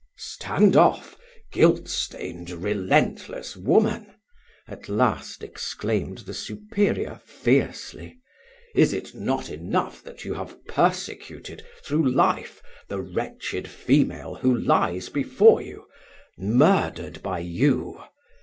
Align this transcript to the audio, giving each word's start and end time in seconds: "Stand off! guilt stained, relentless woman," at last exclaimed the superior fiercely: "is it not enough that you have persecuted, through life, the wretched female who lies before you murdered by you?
"Stand 0.17 0.75
off! 0.75 1.15
guilt 1.51 1.87
stained, 1.87 2.49
relentless 2.49 3.55
woman," 3.55 4.07
at 4.67 4.89
last 4.89 5.43
exclaimed 5.43 6.17
the 6.25 6.33
superior 6.33 7.21
fiercely: 7.23 8.17
"is 8.73 8.93
it 8.93 9.13
not 9.13 9.51
enough 9.51 10.01
that 10.01 10.25
you 10.25 10.33
have 10.33 10.57
persecuted, 10.65 11.63
through 11.83 12.09
life, 12.09 12.63
the 12.87 12.99
wretched 12.99 13.67
female 13.67 14.33
who 14.33 14.57
lies 14.57 15.07
before 15.07 15.61
you 15.61 15.85
murdered 16.35 17.21
by 17.21 17.37
you? 17.37 18.01